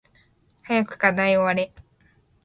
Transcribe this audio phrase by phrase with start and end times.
[0.63, 1.71] 早く課題終われ